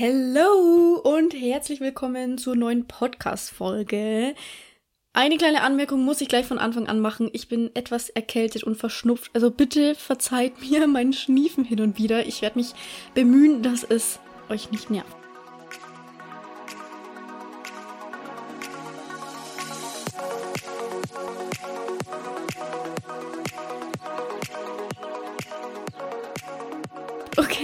[0.00, 4.32] Hello und herzlich willkommen zur neuen Podcast-Folge.
[5.12, 7.28] Eine kleine Anmerkung muss ich gleich von Anfang an machen.
[7.32, 9.32] Ich bin etwas erkältet und verschnupft.
[9.34, 12.26] Also bitte verzeiht mir mein Schniefen hin und wieder.
[12.26, 12.74] Ich werde mich
[13.14, 15.17] bemühen, dass es euch nicht nervt.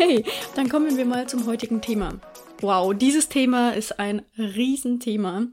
[0.04, 0.22] Okay,
[0.54, 2.20] dann kommen wir mal zum heutigen Thema.
[2.60, 5.46] Wow, dieses Thema ist ein Riesenthema.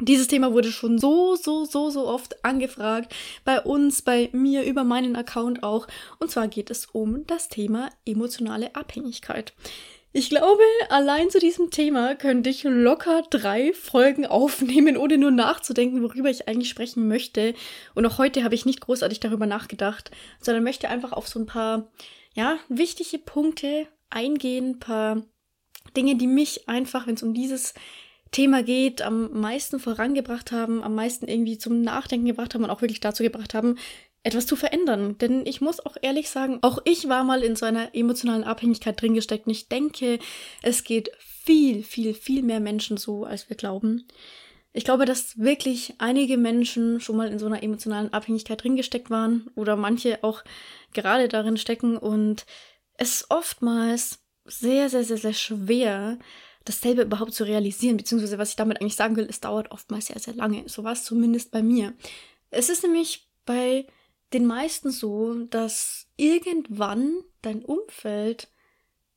[0.00, 3.12] Dieses Thema wurde schon so, so, so, so oft angefragt.
[3.44, 5.88] Bei uns, bei mir, über meinen Account auch.
[6.20, 9.52] Und zwar geht es um das Thema emotionale Abhängigkeit.
[10.12, 16.04] Ich glaube, allein zu diesem Thema könnte ich locker drei Folgen aufnehmen, ohne nur nachzudenken,
[16.04, 17.54] worüber ich eigentlich sprechen möchte.
[17.96, 21.46] Und auch heute habe ich nicht großartig darüber nachgedacht, sondern möchte einfach auf so ein
[21.46, 21.88] paar
[22.34, 25.22] ja, wichtige Punkte eingehen, paar
[25.96, 27.74] Dinge, die mich einfach, wenn es um dieses
[28.30, 32.80] Thema geht, am meisten vorangebracht haben, am meisten irgendwie zum Nachdenken gebracht haben und auch
[32.80, 33.76] wirklich dazu gebracht haben,
[34.22, 35.18] etwas zu verändern.
[35.18, 39.00] Denn ich muss auch ehrlich sagen, auch ich war mal in so einer emotionalen Abhängigkeit
[39.00, 40.18] drin gesteckt und ich denke,
[40.62, 44.06] es geht viel, viel, viel mehr Menschen so, als wir glauben.
[44.72, 49.10] Ich glaube, dass wirklich einige Menschen schon mal in so einer emotionalen Abhängigkeit drin gesteckt
[49.10, 50.42] waren oder manche auch
[50.94, 52.46] gerade darin stecken und
[52.94, 56.18] es ist oftmals sehr, sehr, sehr, sehr schwer,
[56.64, 60.18] dasselbe überhaupt zu realisieren, beziehungsweise was ich damit eigentlich sagen will, es dauert oftmals sehr,
[60.18, 60.68] sehr lange.
[60.68, 61.94] So war es zumindest bei mir.
[62.50, 63.86] Es ist nämlich bei
[64.32, 68.48] den meisten so, dass irgendwann dein Umfeld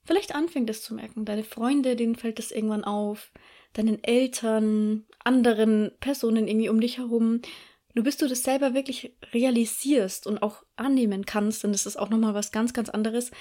[0.04, 1.26] vielleicht anfängt es zu merken.
[1.26, 3.32] Deine Freunde, denen fällt es irgendwann auf,
[3.74, 7.42] deinen Eltern, anderen Personen irgendwie um dich herum.
[7.94, 12.10] Nur bis du das selber wirklich realisierst und auch annehmen kannst, denn das ist auch
[12.10, 13.32] nochmal was ganz, ganz anderes.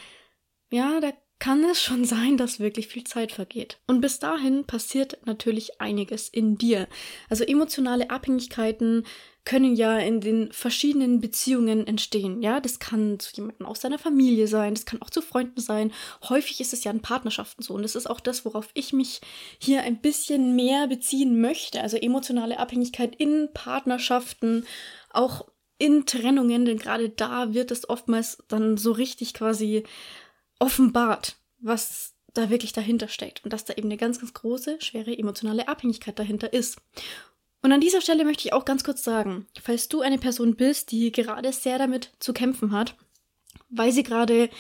[0.71, 1.13] Ja, da
[1.45, 3.79] kann es schon sein, dass wirklich viel Zeit vergeht.
[3.87, 6.89] Und bis dahin passiert natürlich einiges in dir.
[7.29, 9.05] Also emotionale Abhängigkeiten
[9.45, 12.41] können ja in den verschiedenen Beziehungen entstehen.
[12.41, 15.93] Ja, das kann zu jemandem aus seiner Familie sein, das kann auch zu Freunden sein.
[16.31, 17.75] Häufig ist es ja in Partnerschaften so.
[17.75, 19.21] Und das ist auch das, worauf ich mich
[19.59, 21.83] hier ein bisschen mehr beziehen möchte.
[21.83, 24.65] Also emotionale Abhängigkeit in Partnerschaften,
[25.11, 25.45] auch
[25.77, 29.85] in Trennungen, denn gerade da wird es oftmals dann so richtig quasi
[30.59, 35.17] offenbart, was da wirklich dahinter steckt und dass da eben eine ganz, ganz große, schwere
[35.17, 36.79] emotionale Abhängigkeit dahinter ist.
[37.63, 40.91] Und an dieser Stelle möchte ich auch ganz kurz sagen, falls du eine Person bist,
[40.91, 42.97] die gerade sehr damit zu kämpfen hat,
[43.71, 44.51] weil sie gerade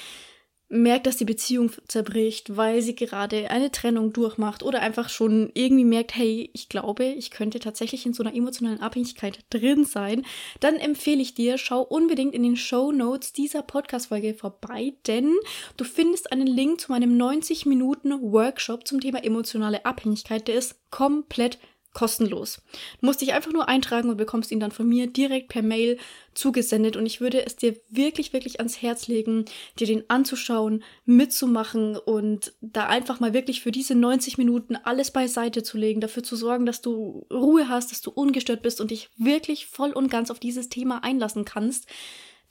[0.74, 5.84] merkt, dass die Beziehung zerbricht, weil sie gerade eine Trennung durchmacht oder einfach schon irgendwie
[5.84, 10.26] merkt, hey, ich glaube, ich könnte tatsächlich in so einer emotionalen Abhängigkeit drin sein,
[10.60, 15.32] dann empfehle ich dir, schau unbedingt in den Show Notes dieser Podcast-Folge vorbei, denn
[15.76, 20.90] du findest einen Link zu meinem 90 Minuten Workshop zum Thema emotionale Abhängigkeit, der ist
[20.90, 21.58] komplett
[21.94, 22.60] kostenlos.
[23.00, 25.98] Du musst dich einfach nur eintragen und bekommst ihn dann von mir direkt per Mail
[26.34, 26.96] zugesendet.
[26.96, 29.46] Und ich würde es dir wirklich, wirklich ans Herz legen,
[29.78, 35.62] dir den anzuschauen, mitzumachen und da einfach mal wirklich für diese 90 Minuten alles beiseite
[35.62, 39.08] zu legen, dafür zu sorgen, dass du Ruhe hast, dass du ungestört bist und dich
[39.16, 41.86] wirklich voll und ganz auf dieses Thema einlassen kannst.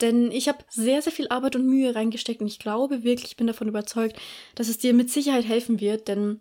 [0.00, 3.36] Denn ich habe sehr, sehr viel Arbeit und Mühe reingesteckt und ich glaube wirklich, ich
[3.36, 4.18] bin davon überzeugt,
[4.54, 6.40] dass es dir mit Sicherheit helfen wird, denn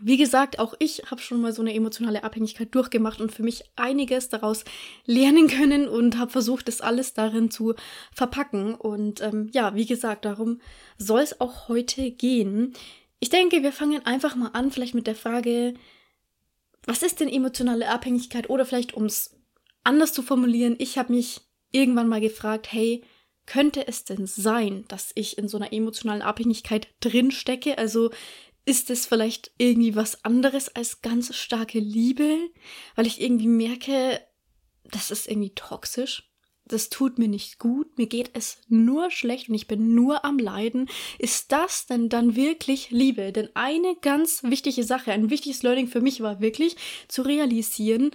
[0.00, 3.64] wie gesagt, auch ich habe schon mal so eine emotionale Abhängigkeit durchgemacht und für mich
[3.76, 4.64] einiges daraus
[5.04, 7.74] lernen können und habe versucht, das alles darin zu
[8.12, 8.74] verpacken.
[8.74, 10.60] Und ähm, ja, wie gesagt, darum
[10.96, 12.74] soll es auch heute gehen.
[13.20, 15.74] Ich denke, wir fangen einfach mal an, vielleicht mit der Frage,
[16.84, 18.48] was ist denn emotionale Abhängigkeit?
[18.48, 19.36] Oder vielleicht, um es
[19.84, 23.02] anders zu formulieren, ich habe mich irgendwann mal gefragt, hey,
[23.48, 27.78] könnte es denn sein, dass ich in so einer emotionalen Abhängigkeit drin stecke?
[27.78, 28.10] Also
[28.68, 32.50] ist es vielleicht irgendwie was anderes als ganz starke Liebe,
[32.96, 34.20] weil ich irgendwie merke,
[34.84, 36.30] das ist irgendwie toxisch.
[36.66, 40.38] Das tut mir nicht gut, mir geht es nur schlecht und ich bin nur am
[40.38, 40.90] Leiden.
[41.18, 43.32] Ist das denn dann wirklich Liebe?
[43.32, 46.76] Denn eine ganz wichtige Sache, ein wichtiges Learning für mich war wirklich
[47.08, 48.10] zu realisieren,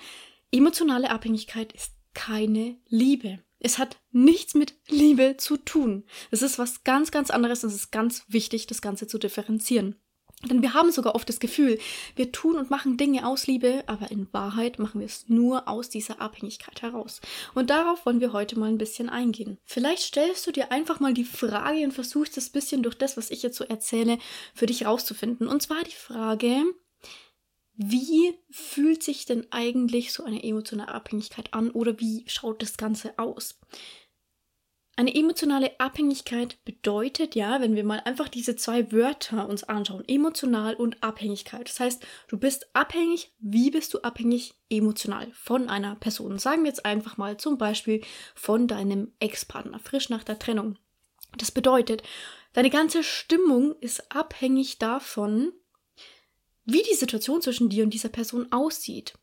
[0.52, 3.40] emotionale Abhängigkeit ist keine Liebe.
[3.58, 6.04] Es hat nichts mit Liebe zu tun.
[6.30, 9.96] Es ist was ganz, ganz anderes und es ist ganz wichtig, das Ganze zu differenzieren.
[10.50, 11.80] Denn wir haben sogar oft das Gefühl,
[12.16, 15.90] wir tun und machen Dinge aus Liebe, aber in Wahrheit machen wir es nur aus
[15.90, 17.22] dieser Abhängigkeit heraus.
[17.54, 19.58] Und darauf wollen wir heute mal ein bisschen eingehen.
[19.64, 23.32] Vielleicht stellst du dir einfach mal die Frage und versuchst es bisschen durch das, was
[23.32, 24.18] ich jetzt so erzähle,
[24.54, 25.48] für dich rauszufinden.
[25.48, 26.64] Und zwar die Frage,
[27.76, 33.18] wie fühlt sich denn eigentlich so eine emotionale Abhängigkeit an oder wie schaut das Ganze
[33.18, 33.60] aus?
[34.96, 40.76] Eine emotionale Abhängigkeit bedeutet ja, wenn wir mal einfach diese zwei Wörter uns anschauen, emotional
[40.76, 41.68] und Abhängigkeit.
[41.68, 46.38] Das heißt, du bist abhängig, wie bist du abhängig emotional von einer Person?
[46.38, 48.02] Sagen wir jetzt einfach mal zum Beispiel
[48.36, 50.78] von deinem Ex-Partner, frisch nach der Trennung.
[51.40, 52.04] Das bedeutet,
[52.54, 55.54] deine ganze Stimmung ist abhängig davon,
[56.66, 59.16] wie die Situation zwischen dir und dieser Person aussieht.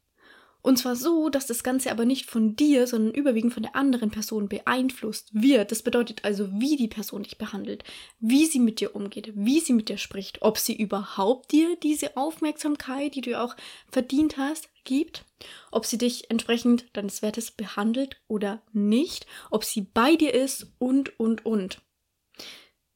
[0.62, 4.10] Und zwar so, dass das Ganze aber nicht von dir, sondern überwiegend von der anderen
[4.10, 5.70] Person beeinflusst wird.
[5.70, 7.84] Das bedeutet also, wie die Person dich behandelt,
[8.18, 12.16] wie sie mit dir umgeht, wie sie mit dir spricht, ob sie überhaupt dir diese
[12.16, 13.56] Aufmerksamkeit, die du auch
[13.90, 15.24] verdient hast, gibt,
[15.70, 21.18] ob sie dich entsprechend deines Wertes behandelt oder nicht, ob sie bei dir ist und,
[21.18, 21.80] und, und.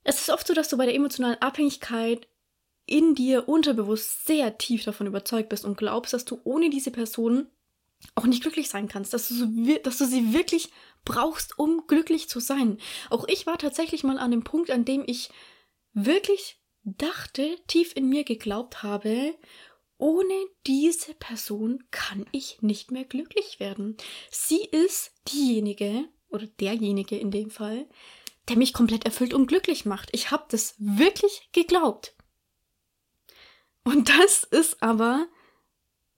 [0.03, 2.29] Es ist oft so, dass du bei der emotionalen Abhängigkeit
[2.87, 7.49] in dir unterbewusst sehr tief davon überzeugt bist und glaubst, dass du ohne diese Person
[8.15, 9.47] auch nicht glücklich sein kannst, dass du, so,
[9.83, 10.71] dass du sie wirklich
[11.05, 12.79] brauchst, um glücklich zu sein.
[13.11, 15.31] Auch ich war tatsächlich mal an dem Punkt, an dem ich
[15.95, 19.35] wirklich dachte, tief in mir geglaubt habe,
[19.97, 20.35] ohne
[20.67, 23.97] diese Person kann ich nicht mehr glücklich werden.
[24.31, 27.89] Sie ist diejenige oder derjenige in dem Fall,
[28.49, 30.11] der mich komplett erfüllt und glücklich macht.
[30.13, 32.14] Ich habe das wirklich geglaubt.
[33.85, 35.27] Und das ist aber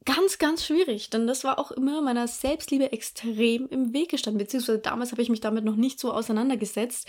[0.04, 4.78] ganz, ganz schwierig, denn das war auch immer meiner Selbstliebe extrem im Weg gestanden, beziehungsweise
[4.78, 7.08] damals habe ich mich damit noch nicht so auseinandergesetzt.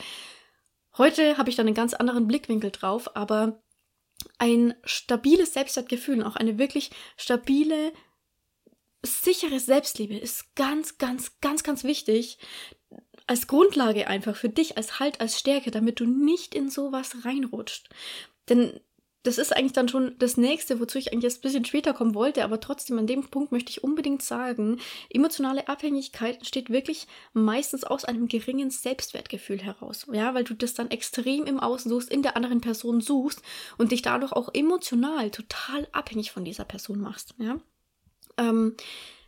[0.98, 3.62] Heute habe ich da einen ganz anderen Blickwinkel drauf, aber
[4.40, 7.94] ein stabiles Selbstwertgefühl und auch eine wirklich stabile,
[9.04, 12.40] sichere Selbstliebe ist ganz, ganz, ganz, ganz wichtig.
[13.28, 17.90] Als Grundlage einfach für dich, als Halt, als Stärke, damit du nicht in sowas reinrutscht.
[18.50, 18.80] Denn
[19.24, 22.16] das ist eigentlich dann schon das nächste, wozu ich eigentlich erst ein bisschen später kommen
[22.16, 24.80] wollte, aber trotzdem an dem Punkt möchte ich unbedingt sagen,
[25.10, 30.08] emotionale Abhängigkeit entsteht wirklich meistens aus einem geringen Selbstwertgefühl heraus.
[30.12, 33.42] Ja, weil du das dann extrem im Außen suchst, in der anderen Person suchst
[33.78, 37.34] und dich dadurch auch emotional total abhängig von dieser Person machst.
[37.38, 37.58] Ja.
[38.38, 38.76] Ähm,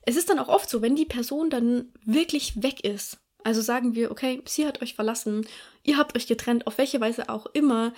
[0.03, 3.95] es ist dann auch oft so, wenn die Person dann wirklich weg ist, also sagen
[3.95, 5.47] wir, okay, sie hat euch verlassen,
[5.83, 7.93] ihr habt euch getrennt, auf welche Weise auch immer,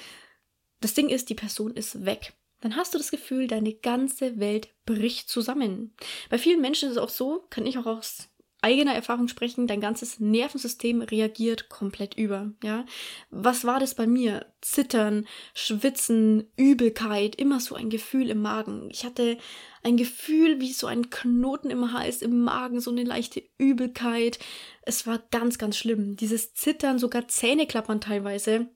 [0.82, 2.34] das Ding ist, die Person ist weg.
[2.60, 5.96] Dann hast du das Gefühl, deine ganze Welt bricht zusammen.
[6.30, 8.30] Bei vielen Menschen ist es auch so, kann ich auch aus
[8.62, 12.86] eigener Erfahrung sprechen, dein ganzes Nervensystem reagiert komplett über, ja.
[13.32, 14.46] Was war das bei mir?
[14.62, 15.26] Zittern,
[15.56, 18.90] Schwitzen, Übelkeit, immer so ein Gefühl im Magen.
[18.92, 19.38] Ich hatte
[19.82, 24.38] ein Gefühl wie so ein Knoten im Hals, im Magen, so eine leichte Übelkeit.
[24.84, 26.16] Es war ganz, ganz schlimm.
[26.16, 28.70] Dieses Zittern, sogar Zähneklappern teilweise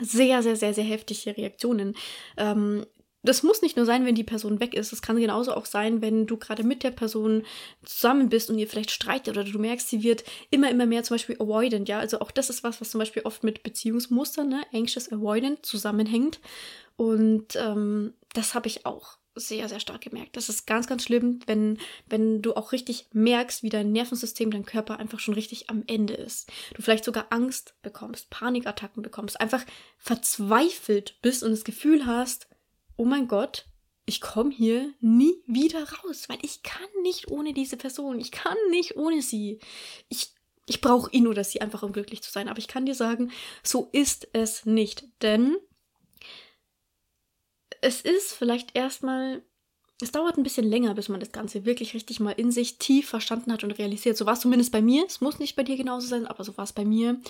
[0.00, 1.94] sehr, sehr, sehr, sehr heftige Reaktionen.
[2.36, 2.86] Ähm,
[3.24, 4.90] das muss nicht nur sein, wenn die Person weg ist.
[4.90, 7.44] Das kann genauso auch sein, wenn du gerade mit der Person
[7.84, 11.14] zusammen bist und ihr vielleicht streitet oder du merkst, sie wird immer, immer mehr zum
[11.14, 11.88] Beispiel avoidant.
[11.88, 15.64] Ja, also auch das ist was, was zum Beispiel oft mit Beziehungsmustern, ne, anxious avoidant
[15.64, 16.40] zusammenhängt.
[16.96, 20.36] Und ähm, das habe ich auch sehr, sehr stark gemerkt.
[20.36, 24.66] Das ist ganz, ganz schlimm, wenn, wenn du auch richtig merkst, wie dein Nervensystem, dein
[24.66, 26.50] Körper einfach schon richtig am Ende ist.
[26.74, 29.64] Du vielleicht sogar Angst bekommst, Panikattacken bekommst, einfach
[29.98, 32.48] verzweifelt bist und das Gefühl hast,
[32.96, 33.66] oh mein Gott,
[34.04, 38.56] ich komme hier nie wieder raus, weil ich kann nicht ohne diese Person, ich kann
[38.70, 39.60] nicht ohne sie.
[40.08, 40.34] Ich,
[40.66, 42.48] ich brauche ihn oder sie einfach, um glücklich zu sein.
[42.48, 43.30] Aber ich kann dir sagen,
[43.62, 45.04] so ist es nicht.
[45.22, 45.56] Denn
[47.82, 49.42] es ist vielleicht erstmal,
[50.00, 53.08] es dauert ein bisschen länger, bis man das Ganze wirklich richtig mal in sich tief
[53.08, 54.16] verstanden hat und realisiert.
[54.16, 55.04] So war es zumindest bei mir.
[55.06, 57.20] Es muss nicht bei dir genauso sein, aber so war es bei mir.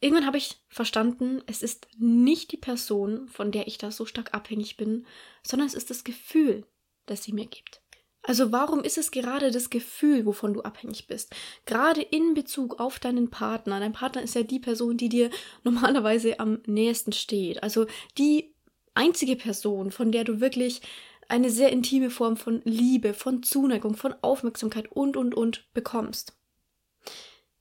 [0.00, 4.34] Irgendwann habe ich verstanden, es ist nicht die Person, von der ich da so stark
[4.34, 5.06] abhängig bin,
[5.42, 6.66] sondern es ist das Gefühl,
[7.06, 7.80] das sie mir gibt.
[8.22, 11.34] Also warum ist es gerade das Gefühl, wovon du abhängig bist?
[11.66, 13.80] Gerade in Bezug auf deinen Partner.
[13.80, 15.30] Dein Partner ist ja die Person, die dir
[15.64, 17.62] normalerweise am nächsten steht.
[17.62, 17.86] Also
[18.18, 18.54] die
[18.98, 20.82] einzige Person, von der du wirklich
[21.28, 26.36] eine sehr intime Form von Liebe, von Zuneigung, von Aufmerksamkeit und, und, und bekommst.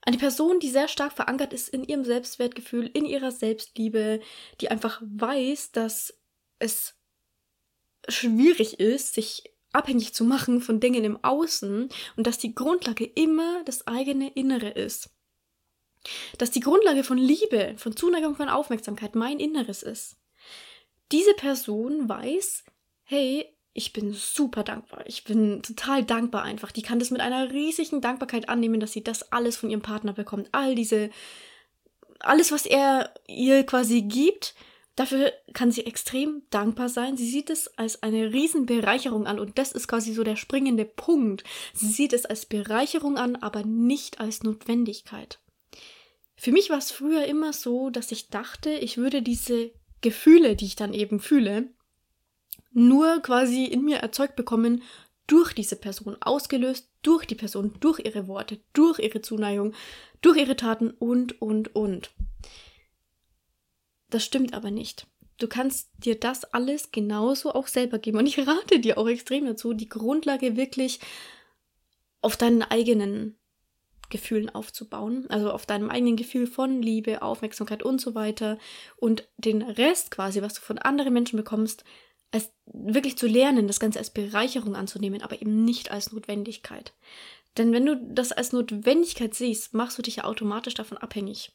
[0.02, 4.22] Eine Person, die sehr stark verankert ist in ihrem Selbstwertgefühl, in ihrer Selbstliebe,
[4.62, 6.18] die einfach weiß, dass
[6.60, 6.96] es
[8.08, 13.64] schwierig ist, sich abhängig zu machen von Dingen im Außen und dass die Grundlage immer
[13.66, 15.10] das eigene Innere ist.
[16.38, 20.16] Dass die Grundlage von Liebe, von Zuneigung, von Aufmerksamkeit mein Inneres ist
[21.12, 22.64] diese Person weiß,
[23.04, 25.04] hey, ich bin super dankbar.
[25.06, 26.72] Ich bin total dankbar einfach.
[26.72, 30.14] Die kann das mit einer riesigen Dankbarkeit annehmen, dass sie das alles von ihrem Partner
[30.14, 30.50] bekommt.
[30.52, 31.12] All diese,
[32.20, 34.56] alles, was er ihr quasi gibt,
[34.96, 37.18] dafür kann sie extrem dankbar sein.
[37.18, 41.44] Sie sieht es als eine Riesenbereicherung an und das ist quasi so der springende Punkt.
[41.76, 45.40] Sie sieht es als Bereicherung an, aber nicht als Notwendigkeit.
[46.36, 50.66] Für mich war es früher immer so, dass ich dachte, ich würde diese Gefühle, die
[50.66, 51.70] ich dann eben fühle,
[52.72, 54.84] nur quasi in mir erzeugt bekommen
[55.26, 59.74] durch diese Person, ausgelöst durch die Person, durch ihre Worte, durch ihre Zuneigung,
[60.22, 62.12] durch ihre Taten und, und, und.
[64.10, 65.08] Das stimmt aber nicht.
[65.38, 68.18] Du kannst dir das alles genauso auch selber geben.
[68.18, 71.00] Und ich rate dir auch extrem dazu, die Grundlage wirklich
[72.22, 73.38] auf deinen eigenen
[74.10, 78.58] Gefühlen aufzubauen, also auf deinem eigenen Gefühl von Liebe, Aufmerksamkeit und so weiter
[78.96, 81.84] und den Rest quasi, was du von anderen Menschen bekommst,
[82.32, 86.94] als wirklich zu lernen, das Ganze als Bereicherung anzunehmen, aber eben nicht als Notwendigkeit.
[87.58, 91.52] Denn wenn du das als Notwendigkeit siehst, machst du dich ja automatisch davon abhängig.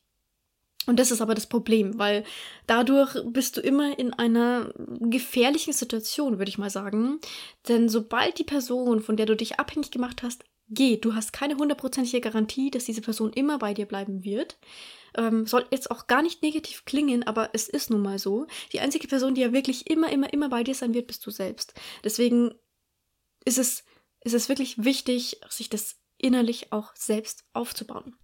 [0.86, 2.24] Und das ist aber das Problem, weil
[2.66, 7.20] dadurch bist du immer in einer gefährlichen Situation, würde ich mal sagen.
[7.68, 11.56] Denn sobald die Person, von der du dich abhängig gemacht hast, geht, du hast keine
[11.56, 14.58] hundertprozentige Garantie, dass diese Person immer bei dir bleiben wird.
[15.16, 18.46] Ähm, soll jetzt auch gar nicht negativ klingen, aber es ist nun mal so.
[18.72, 21.30] Die einzige Person, die ja wirklich immer, immer, immer bei dir sein wird, bist du
[21.30, 21.74] selbst.
[22.02, 22.54] Deswegen
[23.44, 23.84] ist es,
[24.20, 28.16] ist es wirklich wichtig, sich das innerlich auch selbst aufzubauen.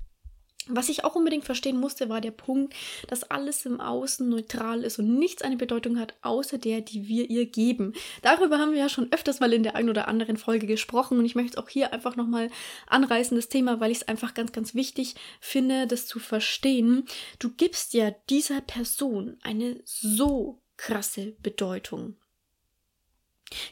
[0.69, 2.75] Was ich auch unbedingt verstehen musste, war der Punkt,
[3.09, 7.31] dass alles im Außen neutral ist und nichts eine Bedeutung hat, außer der, die wir
[7.31, 7.95] ihr geben.
[8.23, 11.25] Darüber haben wir ja schon öfters mal in der einen oder anderen Folge gesprochen und
[11.25, 12.51] ich möchte es auch hier einfach nochmal
[12.87, 17.07] anreißen, das Thema, weil ich es einfach ganz, ganz wichtig finde, das zu verstehen.
[17.39, 22.17] Du gibst ja dieser Person eine so krasse Bedeutung.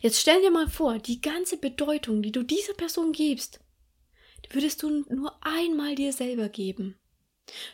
[0.01, 3.61] Jetzt stell dir mal vor, die ganze Bedeutung, die du dieser Person gibst,
[4.51, 6.99] würdest du nur einmal dir selber geben.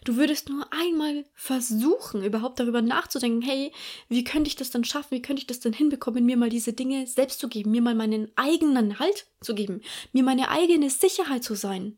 [0.05, 3.73] Du würdest nur einmal versuchen, überhaupt darüber nachzudenken, hey,
[4.09, 6.75] wie könnte ich das dann schaffen, wie könnte ich das dann hinbekommen, mir mal diese
[6.75, 9.81] Dinge selbst zu geben, mir mal meinen eigenen Halt zu geben,
[10.13, 11.97] mir meine eigene Sicherheit zu sein.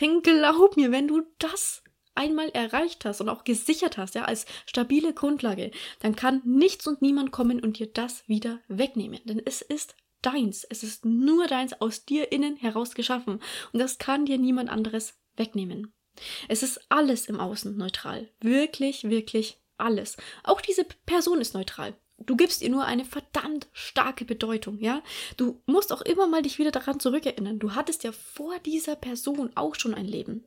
[0.00, 4.46] Denn glaub mir, wenn du das einmal erreicht hast und auch gesichert hast, ja, als
[4.66, 9.20] stabile Grundlage, dann kann nichts und niemand kommen und dir das wieder wegnehmen.
[9.24, 10.64] Denn es ist deins.
[10.64, 13.40] Es ist nur deins aus dir innen heraus geschaffen.
[13.72, 15.92] Und das kann dir niemand anderes wegnehmen.
[16.48, 18.30] Es ist alles im Außen neutral.
[18.40, 20.16] Wirklich, wirklich alles.
[20.44, 21.96] Auch diese Person ist neutral.
[22.26, 25.02] Du gibst ihr nur eine verdammt starke Bedeutung, ja?
[25.36, 27.58] Du musst auch immer mal dich wieder daran zurückerinnern.
[27.58, 30.44] Du hattest ja vor dieser Person auch schon ein Leben.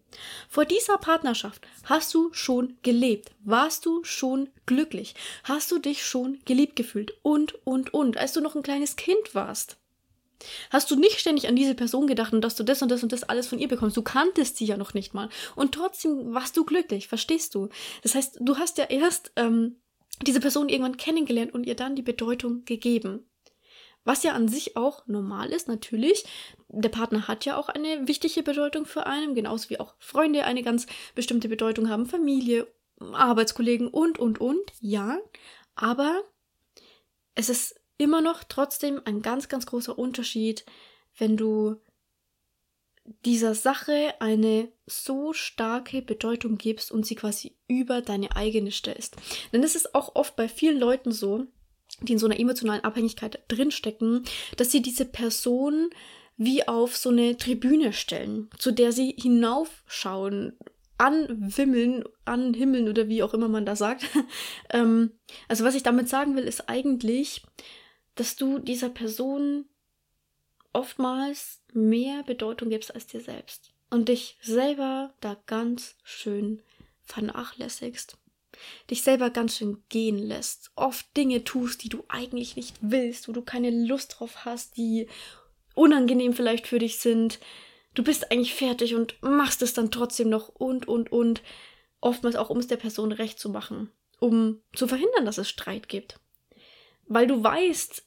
[0.50, 3.32] Vor dieser Partnerschaft hast du schon gelebt.
[3.44, 5.16] Warst du schon glücklich?
[5.44, 7.14] Hast du dich schon geliebt gefühlt?
[7.22, 9.78] Und, und, und, als du noch ein kleines Kind warst.
[10.70, 13.12] Hast du nicht ständig an diese Person gedacht und dass du das und das und
[13.12, 13.98] das alles von ihr bekommst?
[13.98, 15.30] Du kanntest sie ja noch nicht mal.
[15.56, 17.70] Und trotzdem warst du glücklich, verstehst du?
[18.04, 19.78] Das heißt, du hast ja erst ähm,
[20.22, 23.26] diese Person irgendwann kennengelernt und ihr dann die Bedeutung gegeben.
[24.04, 26.26] Was ja an sich auch normal ist, natürlich.
[26.70, 30.62] Der Partner hat ja auch eine wichtige Bedeutung für einen, genauso wie auch Freunde eine
[30.62, 32.68] ganz bestimmte Bedeutung haben, Familie,
[33.00, 35.18] Arbeitskollegen und, und, und, ja.
[35.74, 36.24] Aber
[37.34, 40.66] es ist immer noch trotzdem ein ganz, ganz großer Unterschied,
[41.18, 41.82] wenn du
[43.26, 49.16] dieser Sache eine so starke Bedeutung gibst und sie quasi über deine eigene stellst.
[49.54, 51.46] Denn es ist auch oft bei vielen Leuten so,
[52.02, 54.24] die in so einer emotionalen Abhängigkeit drinstecken,
[54.58, 55.90] dass sie diese Person
[56.38, 60.54] wie auf so eine Tribüne stellen, zu der sie hinaufschauen,
[60.98, 64.06] anwimmeln, anhimmeln oder wie auch immer man da sagt.
[64.70, 65.12] ähm,
[65.48, 67.44] also was ich damit sagen will, ist eigentlich,
[68.16, 69.66] dass du dieser Person
[70.76, 76.62] oftmals mehr Bedeutung gibst als dir selbst und dich selber da ganz schön
[77.06, 78.18] vernachlässigst.
[78.90, 83.32] Dich selber ganz schön gehen lässt, oft Dinge tust, die du eigentlich nicht willst, wo
[83.32, 85.08] du keine Lust drauf hast, die
[85.74, 87.40] unangenehm vielleicht für dich sind.
[87.94, 91.42] Du bist eigentlich fertig und machst es dann trotzdem noch und und und.
[92.02, 95.90] Oftmals auch, um es der Person recht zu machen, um zu verhindern, dass es Streit
[95.90, 96.20] gibt.
[97.08, 98.05] Weil du weißt,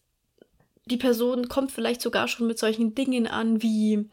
[0.89, 4.09] die Person kommt vielleicht sogar schon mit solchen Dingen an wie,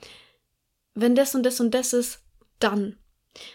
[0.94, 2.22] wenn das und das und das ist,
[2.60, 2.98] dann.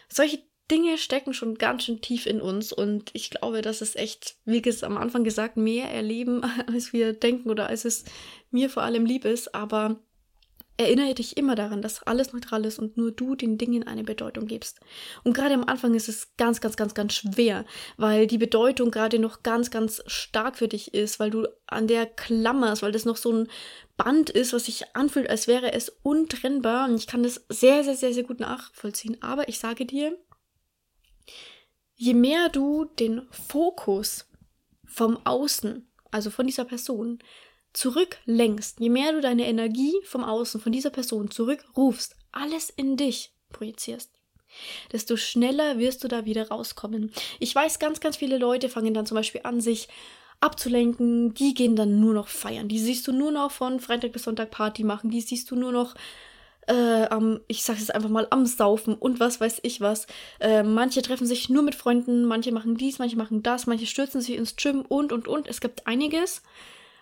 [0.08, 4.36] Solche Dinge stecken schon ganz schön tief in uns und ich glaube, das ist echt,
[4.44, 8.04] wie am Anfang gesagt, mehr erleben, als wir denken oder als es
[8.50, 10.00] mir vor allem lieb ist, aber
[10.76, 14.46] Erinnere dich immer daran, dass alles neutral ist und nur du den Dingen eine Bedeutung
[14.46, 14.80] gibst.
[15.24, 17.66] Und gerade am Anfang ist es ganz, ganz, ganz, ganz schwer,
[17.98, 22.06] weil die Bedeutung gerade noch ganz, ganz stark für dich ist, weil du an der
[22.06, 23.48] klammerst, weil das noch so ein
[23.98, 26.88] Band ist, was sich anfühlt, als wäre es untrennbar.
[26.88, 29.18] Und ich kann das sehr, sehr, sehr, sehr gut nachvollziehen.
[29.22, 30.16] Aber ich sage dir,
[31.94, 34.26] je mehr du den Fokus
[34.86, 37.18] vom Außen, also von dieser Person,
[37.72, 43.32] zurücklenkst, je mehr du deine Energie vom Außen, von dieser Person zurückrufst, alles in dich
[43.50, 44.10] projizierst,
[44.92, 47.12] desto schneller wirst du da wieder rauskommen.
[47.38, 49.88] Ich weiß, ganz, ganz viele Leute fangen dann zum Beispiel an, sich
[50.40, 51.34] abzulenken.
[51.34, 52.68] Die gehen dann nur noch feiern.
[52.68, 55.10] Die siehst du nur noch von Freitag bis Sonntag Party machen.
[55.10, 55.94] Die siehst du nur noch
[56.66, 60.06] äh, am, ich sag es einfach mal, am Saufen und was weiß ich was.
[60.40, 64.20] Äh, manche treffen sich nur mit Freunden, manche machen dies, manche machen das, manche stürzen
[64.20, 65.46] sich ins Gym und und und.
[65.46, 66.42] Es gibt einiges.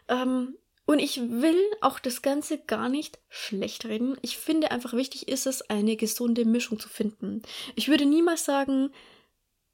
[0.09, 4.17] Ähm, und ich will auch das Ganze gar nicht schlecht reden.
[4.23, 7.43] Ich finde einfach wichtig ist es, eine gesunde Mischung zu finden.
[7.75, 8.91] Ich würde niemals sagen,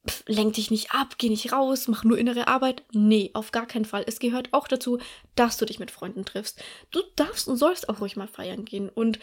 [0.05, 2.83] pff, lenk dich nicht ab, geh nicht raus, mach nur innere Arbeit.
[2.91, 4.03] Nee, auf gar keinen Fall.
[4.07, 4.99] Es gehört auch dazu,
[5.35, 6.61] dass du dich mit Freunden triffst.
[6.91, 9.19] Du darfst und sollst auch ruhig mal feiern gehen und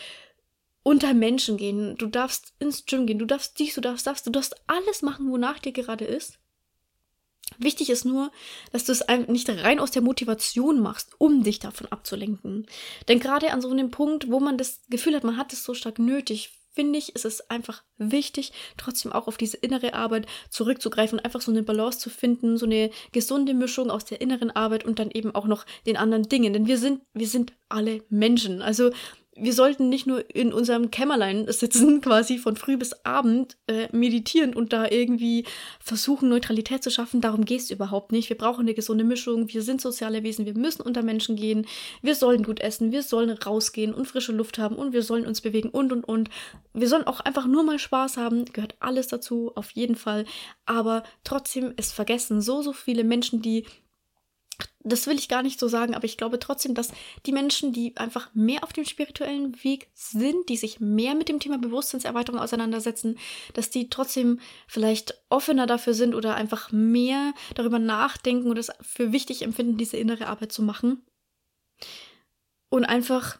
[0.83, 1.97] unter Menschen gehen.
[1.97, 5.31] Du darfst ins Gym gehen, du darfst dies, du darfst das, du darfst alles machen,
[5.31, 6.39] wonach dir gerade ist.
[7.59, 8.31] Wichtig ist nur,
[8.73, 12.67] dass du es nicht rein aus der Motivation machst, um dich davon abzulenken.
[13.09, 15.75] Denn gerade an so einem Punkt, wo man das Gefühl hat, man hat es so
[15.75, 21.19] stark nötig, finde ich, ist es einfach wichtig, trotzdem auch auf diese innere Arbeit zurückzugreifen
[21.19, 24.85] und einfach so eine Balance zu finden, so eine gesunde Mischung aus der inneren Arbeit
[24.85, 26.53] und dann eben auch noch den anderen Dingen.
[26.53, 28.63] Denn wir sind, wir sind alle Menschen.
[28.63, 28.91] Also
[29.35, 34.55] wir sollten nicht nur in unserem Kämmerlein sitzen, quasi von früh bis abend äh, meditieren
[34.55, 35.45] und da irgendwie
[35.81, 37.23] versuchen, Neutralität zu schaffen.
[37.23, 38.29] Darum geht es überhaupt nicht.
[38.29, 39.49] Wir brauchen eine gesunde Mischung.
[39.53, 40.45] Wir sind soziale Wesen.
[40.45, 41.67] Wir müssen unter Menschen gehen.
[42.03, 42.93] Wir sollen gut essen.
[42.93, 46.29] Wir sollen rausgehen und frische Luft haben und wir sollen uns bewegen und und und.
[46.75, 48.45] Wir sollen auch einfach nur mal Spaß haben.
[48.45, 50.27] Gehört alles dazu, auf jeden Fall.
[50.67, 53.65] Aber trotzdem, es vergessen so, so viele Menschen, die
[54.85, 56.93] das will ich gar nicht so sagen, aber ich glaube trotzdem, dass
[57.27, 61.41] die Menschen, die einfach mehr auf dem spirituellen Weg sind, die sich mehr mit dem
[61.41, 63.19] Thema Bewusstseinserweiterung auseinandersetzen,
[63.55, 69.13] dass die trotzdem vielleicht offener dafür sind oder einfach mehr darüber nachdenken oder es für
[69.13, 71.03] wichtig empfinden, diese innere Arbeit zu machen.
[72.69, 73.39] Und einfach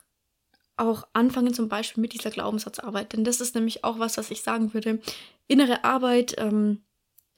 [0.77, 3.13] auch anfangen zum Beispiel mit dieser Glaubenssatzarbeit.
[3.13, 5.01] Denn das ist nämlich auch was, was ich sagen würde.
[5.47, 6.83] Innere Arbeit, ähm,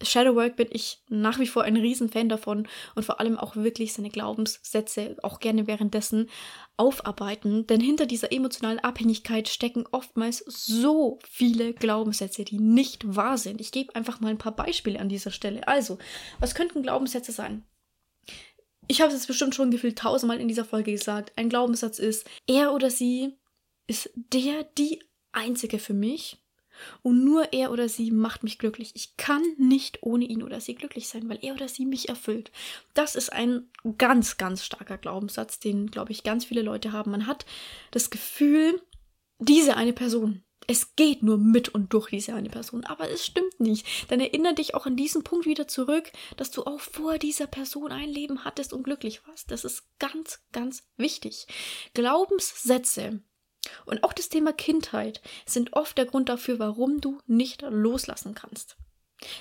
[0.02, 4.10] Shadowwork bin ich nach wie vor ein Riesenfan davon und vor allem auch wirklich seine
[4.10, 6.28] Glaubenssätze auch gerne währenddessen
[6.76, 13.60] aufarbeiten, denn hinter dieser emotionalen Abhängigkeit stecken oftmals so viele Glaubenssätze, die nicht wahr sind.
[13.60, 15.66] Ich gebe einfach mal ein paar Beispiele an dieser Stelle.
[15.68, 15.98] Also,
[16.40, 17.64] was könnten Glaubenssätze sein?
[18.88, 21.32] Ich habe es jetzt bestimmt schon gefühlt tausendmal in dieser Folge gesagt.
[21.36, 23.38] Ein Glaubenssatz ist, er oder sie
[23.86, 25.02] ist der, die
[25.32, 26.43] einzige für mich
[27.02, 28.92] und nur er oder sie macht mich glücklich.
[28.94, 32.50] Ich kann nicht ohne ihn oder sie glücklich sein, weil er oder sie mich erfüllt.
[32.94, 37.10] Das ist ein ganz, ganz starker Glaubenssatz, den, glaube ich, ganz viele Leute haben.
[37.10, 37.46] Man hat
[37.90, 38.80] das Gefühl,
[39.38, 42.84] diese eine Person, es geht nur mit und durch diese eine Person.
[42.84, 43.86] Aber es stimmt nicht.
[44.10, 47.92] Dann erinnere dich auch an diesen Punkt wieder zurück, dass du auch vor dieser Person
[47.92, 49.50] ein Leben hattest und glücklich warst.
[49.50, 51.46] Das ist ganz, ganz wichtig.
[51.92, 53.22] Glaubenssätze
[53.86, 58.76] und auch das Thema Kindheit sind oft der Grund dafür, warum du nicht loslassen kannst.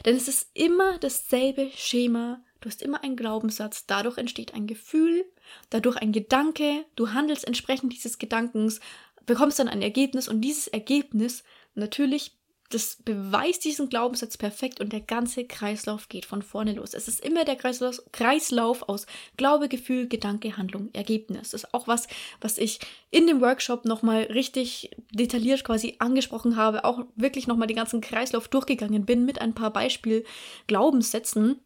[0.05, 5.25] Denn es ist immer dasselbe Schema, du hast immer einen Glaubenssatz, dadurch entsteht ein Gefühl,
[5.69, 8.79] dadurch ein Gedanke, du handelst entsprechend dieses Gedankens,
[9.25, 10.27] bekommst dann ein Ergebnis.
[10.27, 11.43] Und dieses Ergebnis
[11.75, 12.38] natürlich
[12.73, 16.93] das beweist diesen Glaubenssatz perfekt und der ganze Kreislauf geht von vorne los.
[16.93, 19.05] Es ist immer der Kreislauf, aus
[19.38, 21.51] Glaube, Gefühl, Gedanke, Handlung, Ergebnis.
[21.51, 22.07] Das ist auch was,
[22.41, 22.79] was ich
[23.12, 28.47] in dem Workshop nochmal richtig detailliert quasi angesprochen habe, auch wirklich nochmal den ganzen Kreislauf
[28.47, 31.59] durchgegangen bin mit ein paar Beispiel-Glaubenssätzen.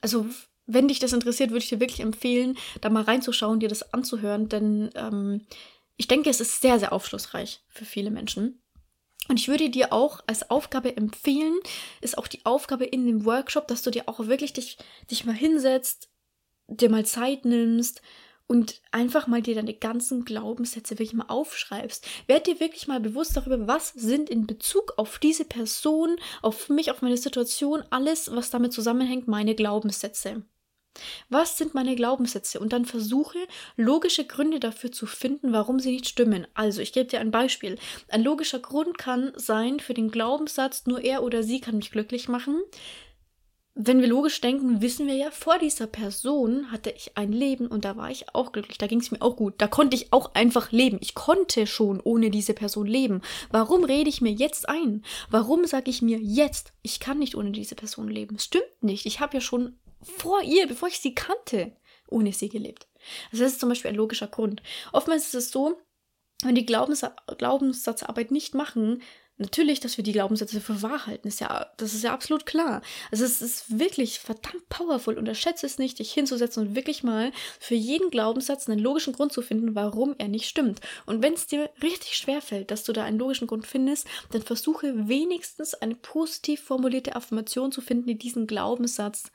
[0.00, 0.26] Also
[0.66, 4.48] wenn dich das interessiert, würde ich dir wirklich empfehlen, da mal reinzuschauen, dir das anzuhören,
[4.48, 5.42] denn ähm,
[5.96, 8.61] ich denke, es ist sehr, sehr aufschlussreich für viele Menschen.
[9.28, 11.58] Und ich würde dir auch als Aufgabe empfehlen,
[12.00, 14.78] ist auch die Aufgabe in dem Workshop, dass du dir auch wirklich dich,
[15.10, 16.08] dich mal hinsetzt,
[16.66, 18.02] dir mal Zeit nimmst
[18.46, 22.06] und einfach mal dir deine ganzen Glaubenssätze wirklich mal aufschreibst.
[22.26, 26.90] Werd dir wirklich mal bewusst darüber, was sind in Bezug auf diese Person, auf mich,
[26.90, 30.42] auf meine Situation, alles, was damit zusammenhängt, meine Glaubenssätze.
[31.28, 32.60] Was sind meine Glaubenssätze?
[32.60, 33.38] Und dann versuche,
[33.76, 36.46] logische Gründe dafür zu finden, warum sie nicht stimmen.
[36.54, 37.78] Also, ich gebe dir ein Beispiel.
[38.08, 42.28] Ein logischer Grund kann sein für den Glaubenssatz, nur er oder sie kann mich glücklich
[42.28, 42.60] machen.
[43.74, 47.86] Wenn wir logisch denken, wissen wir ja, vor dieser Person hatte ich ein Leben und
[47.86, 50.34] da war ich auch glücklich, da ging es mir auch gut, da konnte ich auch
[50.34, 50.98] einfach leben.
[51.00, 53.22] Ich konnte schon ohne diese Person leben.
[53.50, 55.02] Warum rede ich mir jetzt ein?
[55.30, 58.38] Warum sage ich mir jetzt, ich kann nicht ohne diese Person leben?
[58.38, 59.06] Stimmt nicht.
[59.06, 61.72] Ich habe ja schon vor ihr, bevor ich sie kannte,
[62.08, 62.86] ohne sie gelebt.
[63.30, 64.62] Also das ist zum Beispiel ein logischer Grund.
[64.92, 65.78] Oftmals ist es so,
[66.42, 67.04] wenn die Glaubens
[67.38, 69.02] Glaubenssatzarbeit nicht machen,
[69.38, 72.82] natürlich, dass wir die Glaubenssätze für wahr halten, ist ja, das ist ja absolut klar.
[73.10, 75.18] Also es ist wirklich verdammt powerful.
[75.18, 79.42] Unterschätze es nicht, dich hinzusetzen und wirklich mal für jeden Glaubenssatz einen logischen Grund zu
[79.42, 80.80] finden, warum er nicht stimmt.
[81.06, 84.42] Und wenn es dir richtig schwer fällt, dass du da einen logischen Grund findest, dann
[84.42, 89.32] versuche wenigstens eine positiv formulierte Affirmation zu finden, die diesen Glaubenssatz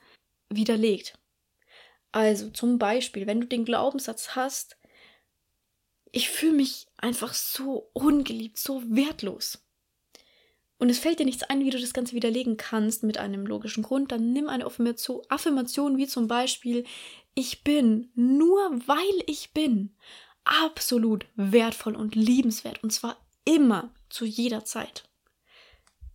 [0.50, 1.18] widerlegt.
[2.12, 4.76] Also zum Beispiel, wenn du den Glaubenssatz hast,
[6.10, 9.62] ich fühle mich einfach so ungeliebt, so wertlos
[10.78, 13.82] und es fällt dir nichts ein, wie du das Ganze widerlegen kannst mit einem logischen
[13.82, 16.84] Grund, dann nimm eine Affirmation wie zum Beispiel,
[17.34, 19.96] ich bin, nur weil ich bin,
[20.44, 25.08] absolut wertvoll und liebenswert und zwar immer zu jeder Zeit.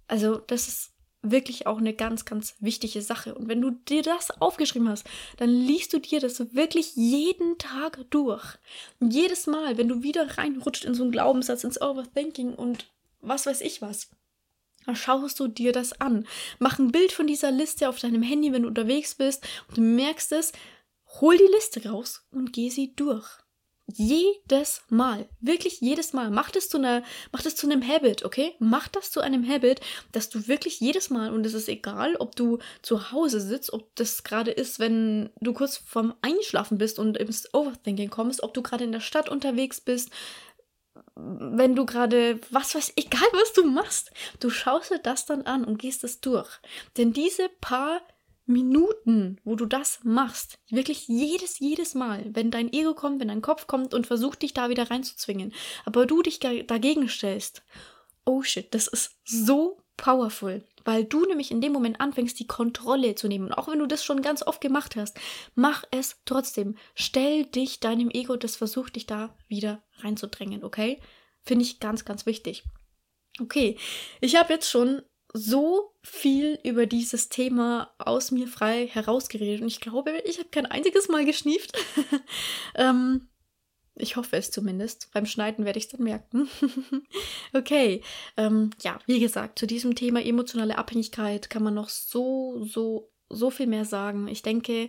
[0.07, 0.92] Also das ist
[1.23, 3.33] wirklich auch eine ganz, ganz wichtige Sache.
[3.33, 5.05] Und wenn du dir das aufgeschrieben hast,
[5.37, 8.57] dann liest du dir das wirklich jeden Tag durch.
[8.99, 13.45] Und jedes Mal, wenn du wieder reinrutscht in so einen Glaubenssatz, ins Overthinking und was
[13.45, 14.09] weiß ich was,
[14.85, 16.27] dann schaust du dir das an.
[16.59, 19.81] Mach ein Bild von dieser Liste auf deinem Handy, wenn du unterwegs bist und du
[19.81, 20.51] merkst es.
[21.21, 23.42] Hol die Liste raus und geh sie durch.
[23.87, 26.31] Jedes Mal, wirklich jedes Mal.
[26.31, 28.55] Mach das zu einer, mach das zu einem Habit, okay?
[28.59, 29.81] Mach das zu einem Habit,
[30.13, 33.93] dass du wirklich jedes Mal, und es ist egal, ob du zu Hause sitzt, ob
[33.95, 38.63] das gerade ist, wenn du kurz vorm Einschlafen bist und ins Overthinking kommst, ob du
[38.63, 40.11] gerade in der Stadt unterwegs bist,
[41.15, 45.65] wenn du gerade, was weiß, egal was du machst, du schaust dir das dann an
[45.65, 46.49] und gehst es durch.
[46.97, 48.01] Denn diese paar
[48.45, 53.41] Minuten, wo du das machst, wirklich jedes, jedes Mal, wenn dein Ego kommt, wenn dein
[53.41, 55.53] Kopf kommt und versucht, dich da wieder reinzuzwingen,
[55.85, 57.63] aber du dich dagegen stellst,
[58.25, 63.15] oh shit, das ist so powerful, weil du nämlich in dem Moment anfängst, die Kontrolle
[63.15, 63.45] zu nehmen.
[63.47, 65.17] Und auch wenn du das schon ganz oft gemacht hast,
[65.55, 66.75] mach es trotzdem.
[66.95, 70.99] Stell dich deinem Ego, das versucht, dich da wieder reinzudrängen, okay?
[71.43, 72.63] Finde ich ganz, ganz wichtig.
[73.39, 73.77] Okay,
[74.21, 75.01] ich habe jetzt schon
[75.33, 80.67] so viel über dieses Thema aus mir frei herausgeredet und ich glaube, ich habe kein
[80.67, 81.75] einziges Mal geschnieft.
[82.75, 83.27] ähm,
[83.95, 85.09] ich hoffe es zumindest.
[85.13, 86.49] Beim Schneiden werde ich es dann merken.
[87.53, 88.01] okay.
[88.37, 93.49] Ähm, ja, wie gesagt, zu diesem Thema emotionale Abhängigkeit kann man noch so, so, so
[93.49, 94.27] viel mehr sagen.
[94.27, 94.87] Ich denke,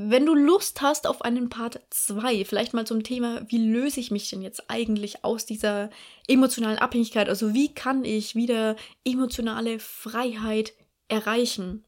[0.00, 4.12] wenn du Lust hast auf einen Part 2, vielleicht mal zum Thema, wie löse ich
[4.12, 5.90] mich denn jetzt eigentlich aus dieser
[6.28, 7.28] emotionalen Abhängigkeit?
[7.28, 10.72] Also wie kann ich wieder emotionale Freiheit
[11.08, 11.84] erreichen?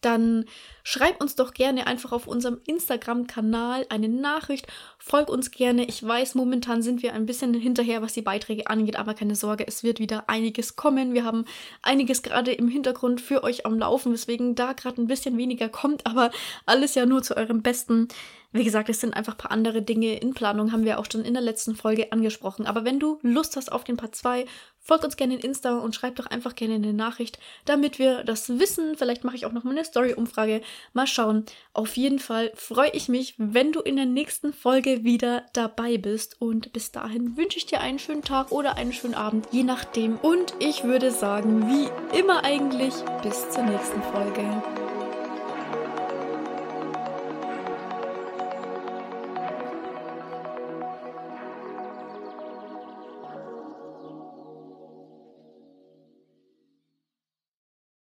[0.00, 0.44] Dann
[0.82, 4.66] schreib uns doch gerne einfach auf unserem Instagram-Kanal eine Nachricht.
[4.98, 5.84] Folg uns gerne.
[5.84, 9.66] Ich weiß, momentan sind wir ein bisschen hinterher, was die Beiträge angeht, aber keine Sorge,
[9.66, 11.14] es wird wieder einiges kommen.
[11.14, 11.44] Wir haben
[11.82, 16.06] einiges gerade im Hintergrund für euch am Laufen, weswegen da gerade ein bisschen weniger kommt,
[16.06, 16.30] aber
[16.66, 18.08] alles ja nur zu eurem Besten.
[18.52, 21.24] Wie gesagt, es sind einfach ein paar andere Dinge in Planung, haben wir auch schon
[21.24, 22.66] in der letzten Folge angesprochen.
[22.66, 24.44] Aber wenn du Lust hast auf den Part 2,
[24.80, 28.58] folg uns gerne in Insta und schreib doch einfach gerne eine Nachricht, damit wir das
[28.58, 28.96] wissen.
[28.96, 30.62] Vielleicht mache ich auch noch mal eine Story-Umfrage.
[30.92, 31.44] Mal schauen.
[31.72, 36.40] Auf jeden Fall freue ich mich, wenn du in der nächsten Folge wieder dabei bist.
[36.40, 40.16] Und bis dahin wünsche ich dir einen schönen Tag oder einen schönen Abend, je nachdem.
[40.16, 44.99] Und ich würde sagen, wie immer eigentlich, bis zur nächsten Folge.